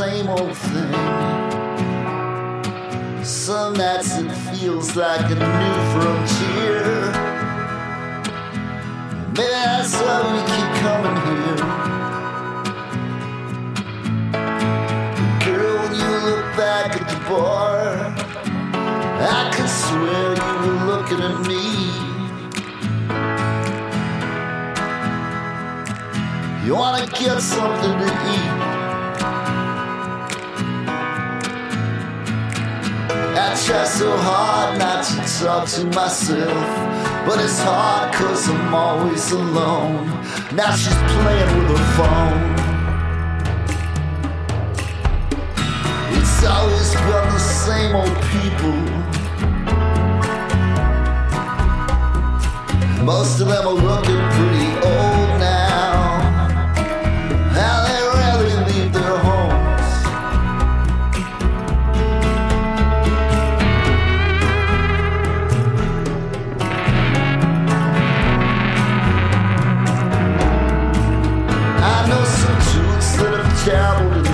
same 0.00 0.29
I 33.42 33.54
try 33.54 33.84
so 33.84 34.14
hard 34.18 34.78
not 34.78 35.02
to 35.02 35.16
talk 35.38 35.66
to 35.70 35.86
myself, 35.86 36.66
but 37.26 37.42
it's 37.42 37.58
hard 37.62 38.12
cause 38.12 38.48
I'm 38.50 38.74
always 38.74 39.32
alone. 39.32 40.08
Now 40.54 40.72
she's 40.76 41.00
playing 41.14 41.50
with 41.56 41.68
her 41.74 41.86
phone. 41.96 42.40
It's 46.18 46.44
always 46.44 46.92
been 47.06 47.26
the 47.32 47.44
same 47.64 47.96
old 47.96 48.18
people. 48.34 48.80
Most 53.04 53.40
of 53.40 53.48
them 53.48 53.66
are 53.66 53.80
looking 53.88 54.20
pretty 54.36 54.69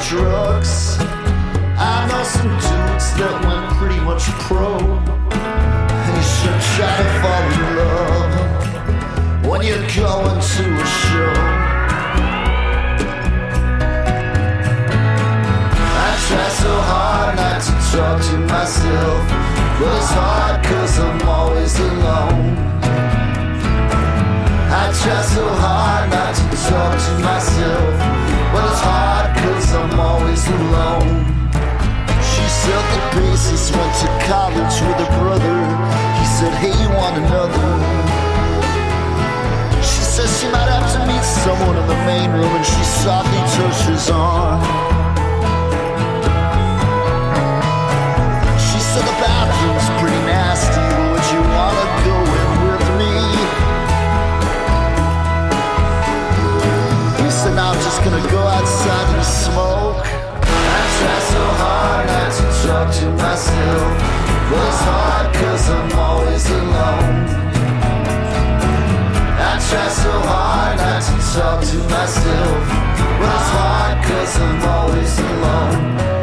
drugs. 0.08 0.99
I 1.79 2.06
know 2.08 2.23
some 2.23 2.55
dudes 2.62 3.08
that 3.19 3.35
went 3.43 3.67
pretty 3.75 3.99
much 4.06 4.23
pro. 4.47 4.79
You 6.14 6.23
should 6.23 6.61
try 6.75 6.94
to 7.03 7.08
fall 7.20 7.44
in 7.56 7.67
love 7.81 8.32
when 9.47 9.61
you're 9.67 9.88
going 9.99 10.38
to 10.53 10.64
a 10.79 10.87
show. 11.03 11.35
I 16.03 16.11
try 16.26 16.49
so 16.62 16.73
hard 16.91 17.37
not 17.37 17.61
to 17.67 17.75
talk 17.91 18.19
to 18.31 18.37
myself, 18.47 19.20
but 19.79 19.91
it's 19.99 20.12
hard 20.14 20.64
cause 20.64 20.99
I'm 21.00 21.29
always 21.29 21.75
alone. 21.81 22.55
I 24.70 24.85
try 25.03 25.23
so 25.35 25.44
hard 25.64 26.11
not 26.11 26.32
to 26.37 26.47
talk 26.70 26.94
to 27.06 27.12
myself, 27.26 27.94
but 28.53 28.70
it's 28.70 28.81
hard 28.81 29.16
cause 29.56 29.73
I'm 29.73 29.99
always 29.99 30.47
alone. 30.49 31.25
She 32.31 32.44
said 32.61 32.85
the 32.93 33.00
bassist 33.17 33.73
went 33.73 33.94
to 34.03 34.08
college 34.29 34.76
with 34.85 34.99
her 35.00 35.12
brother. 35.17 35.56
He 36.20 36.25
said, 36.37 36.53
hey, 36.61 36.75
you 36.82 36.88
want 36.93 37.17
another? 37.17 37.69
She 39.81 40.03
says 40.12 40.29
she 40.41 40.49
might 40.53 40.69
have 40.69 40.88
to 40.94 41.00
meet 41.08 41.25
someone 41.25 41.76
in 41.76 41.87
the 41.88 42.00
main 42.05 42.31
room 42.37 42.53
and 42.58 42.67
she 42.67 42.82
softly 43.00 43.43
touched 43.56 43.88
his 43.88 44.11
arm. 44.11 44.61
She 48.67 48.79
said 48.91 49.05
the 49.08 49.17
bathroom's 49.25 49.88
gonna 58.17 58.31
go 58.31 58.39
outside 58.39 59.15
and 59.15 59.25
smoke. 59.25 60.07
I 60.07 60.81
try 60.97 61.19
so 61.33 61.43
hard 61.61 62.07
not 62.07 62.33
to 62.33 62.45
talk 62.67 62.95
to 62.95 63.07
myself, 63.23 63.89
but 64.51 64.69
it's 64.69 64.81
hard 64.89 65.35
cause 65.35 65.71
I'm 65.71 65.99
always 65.99 66.51
alone. 66.51 67.27
I 69.39 69.59
try 69.69 69.89
so 69.89 70.13
hard 70.31 70.79
not 70.79 71.03
to 71.03 71.17
talk 71.35 71.61
to 71.71 71.79
myself, 71.95 72.69
but 73.21 73.35
it's 73.37 73.51
hard 73.57 74.05
cause 74.05 74.41
I'm 74.41 74.63
always 74.65 75.19
alone. 75.19 76.16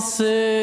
você. 0.00 0.57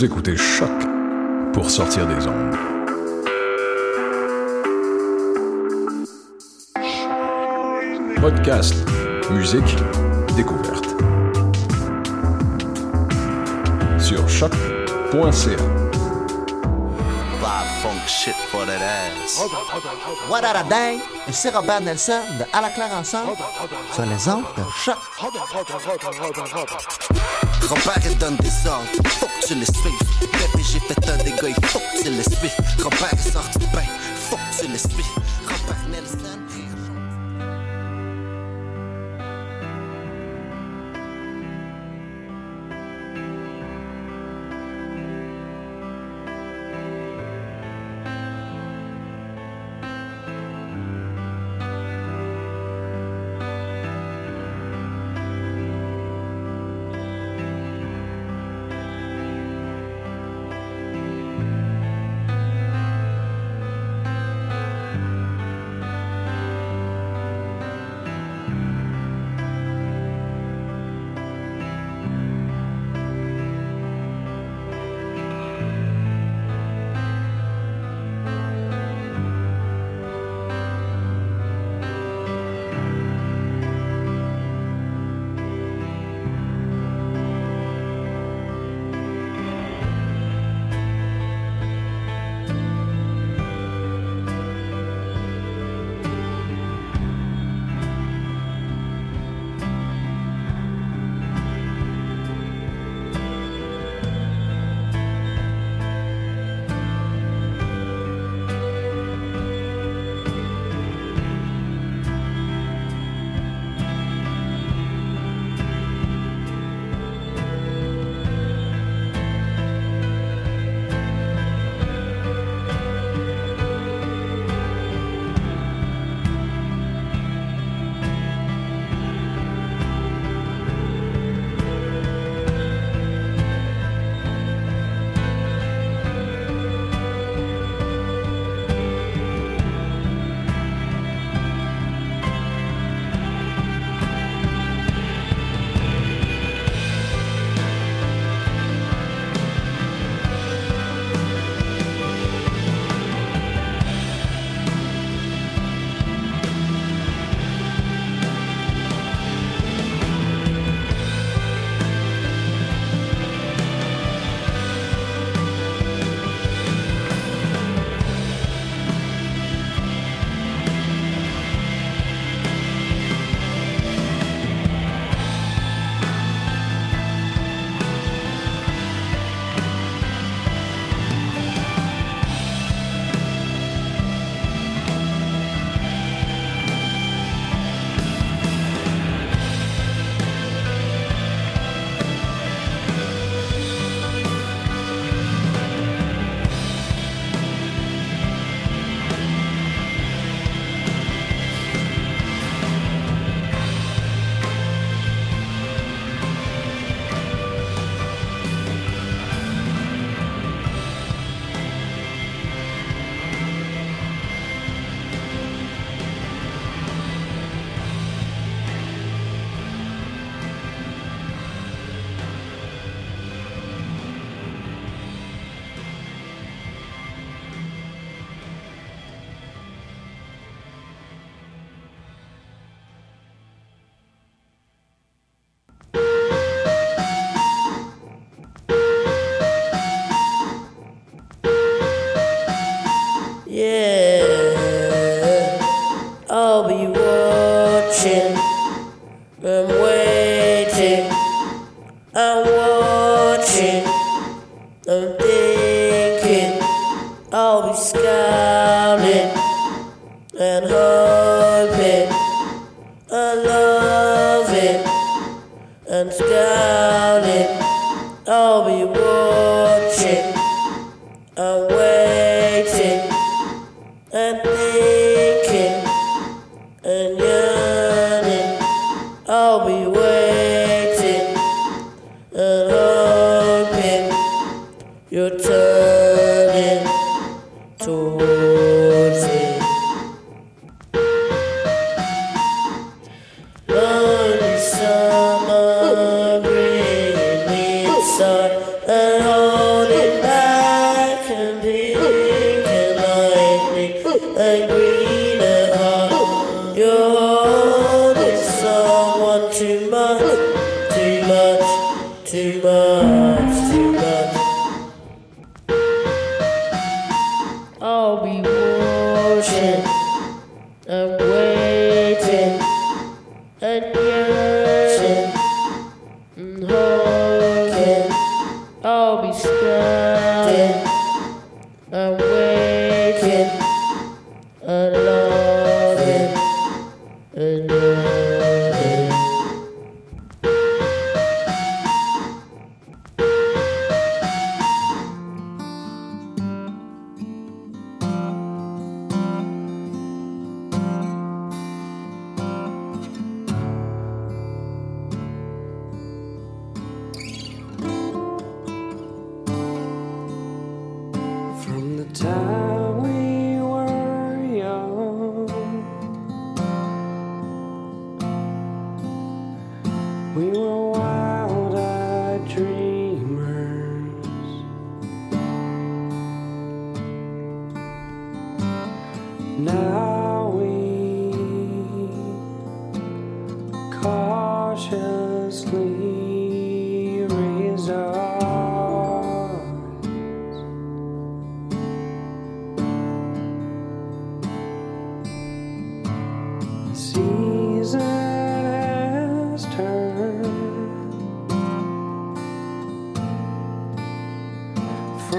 Vous 0.00 0.06
écoutez 0.06 0.34
Choc 0.34 0.70
pour 1.52 1.68
sortir 1.70 2.06
des 2.06 2.26
ondes. 2.26 2.56
Podcast, 8.18 8.74
musique, 9.30 9.76
découverte. 10.34 10.86
Sur 13.98 14.26
choc.ca. 14.26 15.90
funk 17.82 18.06
shit 18.06 18.34
for 18.34 18.66
that 18.66 18.80
ass. 18.80 19.40
What 20.28 20.44
a 20.44 20.64
dang! 20.68 21.00
C'est 21.32 21.50
Robert 21.50 21.80
Nelson 21.80 22.20
de 22.38 22.44
À 22.52 22.60
la 22.60 22.70
claire 22.70 22.92
ensemble 22.92 23.32
sur 23.92 24.04
les 24.04 24.28
ondes 24.28 24.44
de 24.56 24.62
choc. 24.82 24.96
Grand-père 27.70 28.02
il 28.04 28.18
donne 28.18 28.36
des 28.38 28.68
ordres, 28.68 28.88
faut 29.06 29.26
que 29.26 29.46
tu 29.46 29.54
les 29.54 29.64
suives. 29.64 29.92
Bébé 30.20 30.64
j'ai 30.72 30.80
fait 30.80 31.08
un 31.08 31.16
dégât, 31.18 31.54
il 31.56 31.66
faut 31.66 31.78
que 31.78 32.02
tu 32.02 32.10
les 32.10 32.24
suives. 32.24 32.56
Grand-père 32.78 33.14
est 33.14 33.30
sorti 33.30 33.58
de 33.60 33.64
bain, 33.66 33.84
faut 34.28 34.34
que 34.34 34.60
tu 34.60 34.72
les 34.72 34.76
suives. 34.76 35.04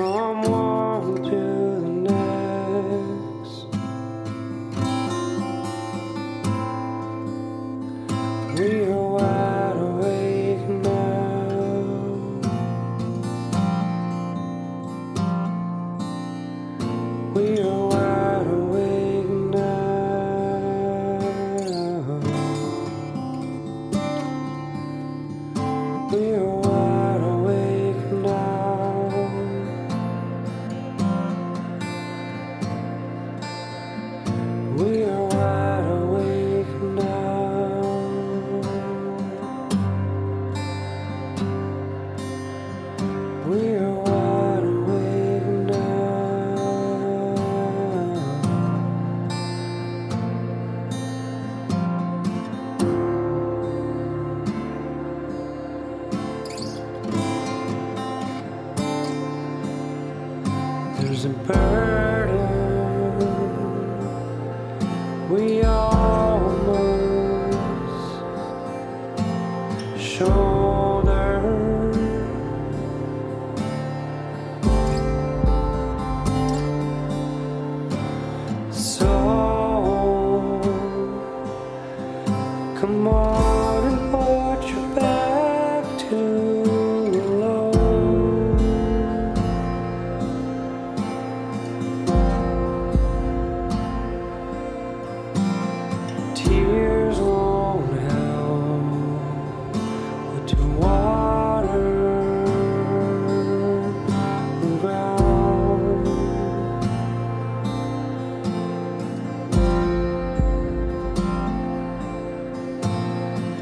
someone 0.02 1.22
to 1.30 1.41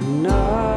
know. 0.10 0.69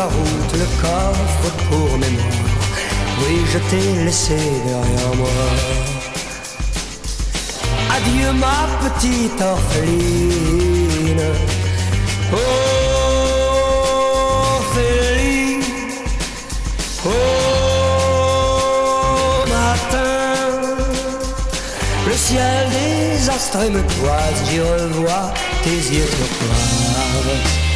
La 0.00 0.06
route, 0.06 0.52
le 0.62 0.68
coffre 0.82 1.48
pour 1.68 1.90
mémoire. 1.98 2.46
Oui, 3.20 3.34
je 3.52 3.58
t'ai 3.68 3.86
laissé 4.06 4.38
derrière 4.66 5.12
moi. 5.20 5.36
Adieu 7.96 8.30
ma 8.44 8.60
petite 8.82 9.40
orpheline. 9.54 11.26
Orpheline. 14.52 14.90
Au 17.04 17.16
matin, 19.54 20.34
le 22.08 22.14
ciel 22.26 22.64
des 22.76 23.12
astres 23.36 23.66
me 23.76 23.82
toise, 23.94 24.40
j'y 24.48 24.60
revois 24.60 25.28
tes 25.62 25.80
yeux 25.94 26.10
turquoise. 26.16 27.69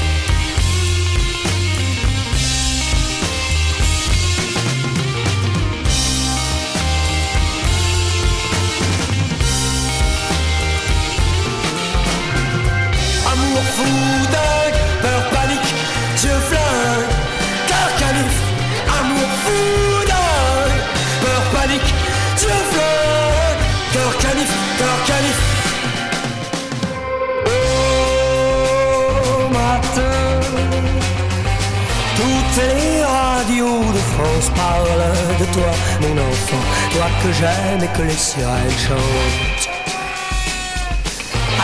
Les 32.56 33.02
radios 33.02 33.92
de 33.92 34.02
France 34.14 34.50
parlent 34.54 35.12
de 35.40 35.44
toi, 35.52 35.72
mon 36.02 36.16
enfant, 36.30 36.64
toi 36.92 37.08
que 37.22 37.32
j'aime 37.32 37.82
et 37.82 37.88
que 37.96 38.02
les 38.02 38.16
sirènes 38.16 38.78
chantent. 38.86 39.68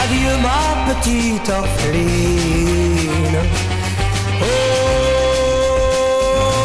Adieu 0.02 0.34
ma 0.42 0.92
petite 0.92 1.48
orpheline. 1.48 3.38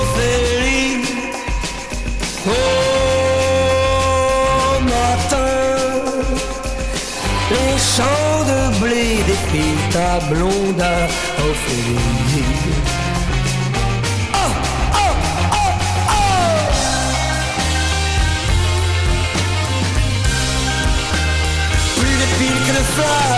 Ophélie. 0.02 1.04
Au 2.48 2.50
matin, 4.94 5.54
les 7.52 7.78
champs 7.78 8.44
de 8.52 8.60
blé 8.80 9.06
défilent 9.28 9.90
ta 9.92 10.12
blonde 10.30 10.86
Ophélie. 11.50 12.55
fly 22.96 23.35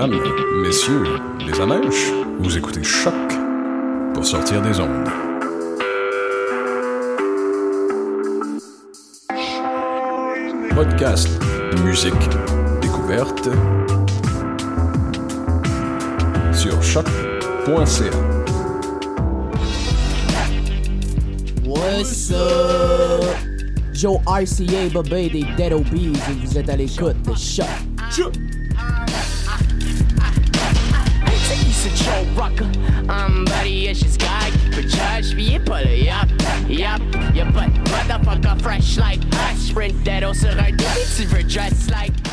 Mesdames, 0.00 0.22
messieurs, 0.62 1.04
les 1.46 1.60
amèches, 1.60 2.10
vous 2.38 2.56
écoutez 2.56 2.82
Choc 2.82 3.12
pour 4.14 4.24
sortir 4.24 4.62
des 4.62 4.80
ondes. 4.80 5.10
Podcast, 10.74 11.28
musique, 11.84 12.14
découverte 12.80 13.50
sur 16.54 16.82
choc.ca. 16.82 18.10
What's 21.66 22.30
up? 22.30 23.24
Joe 23.92 24.18
RCA, 24.26 25.02
bébé 25.02 25.28
des 25.28 25.44
Dead 25.58 25.74
Obies, 25.74 26.12
et 26.30 26.46
vous 26.46 26.56
êtes 26.56 26.70
à 26.70 26.76
l'écoute 26.76 27.20
de 27.20 27.34
Choc. 27.34 27.66
Choc. 28.10 28.32
Show 32.02 32.24
rocker 32.34 32.70
I'm 33.08 33.44
buddy 33.44 33.88
and 33.88 33.96
she's 33.96 34.16
guy 34.16 34.50
But 34.74 34.86
judge 34.86 35.34
me 35.34 35.58
yapar 35.58 35.84
yap 35.84 36.30
yap 36.68 37.00
but 37.12 37.70
motherfucker 37.92 38.62
fresh 38.62 38.96
like 38.96 39.20
aspirin 39.34 40.02
That 40.04 40.22
also 40.22 40.54
right 40.56 40.74
It's 40.78 41.52
dress 41.52 41.90
like 41.90 42.29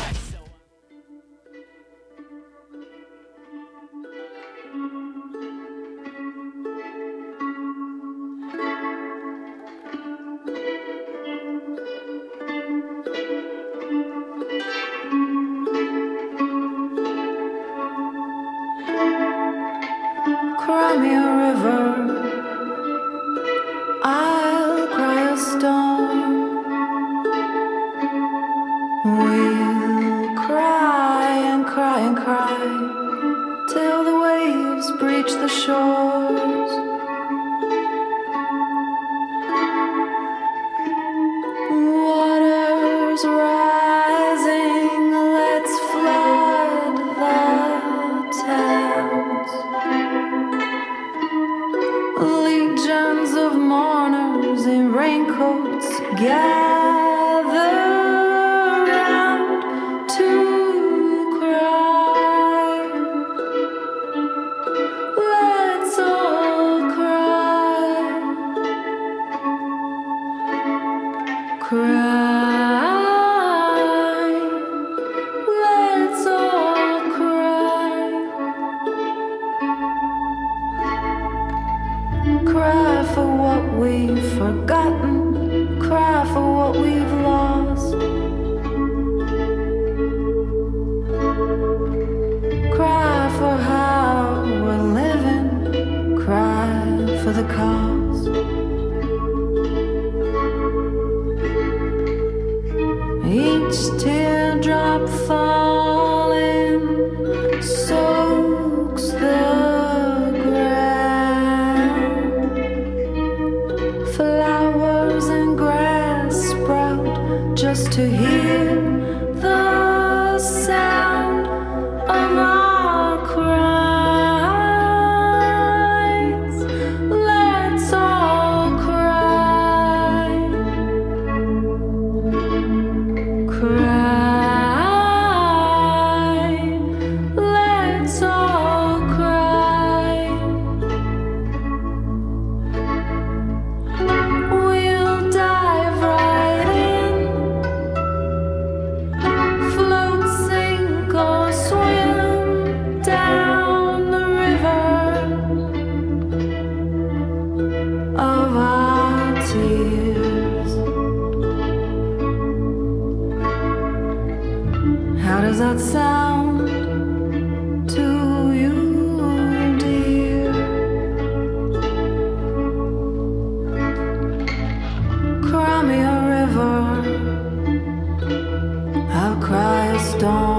stone. 180.08 180.57